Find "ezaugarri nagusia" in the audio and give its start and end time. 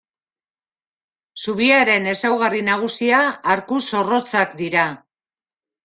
2.15-3.23